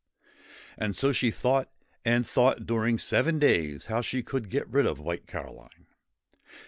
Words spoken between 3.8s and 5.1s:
how she could get rid of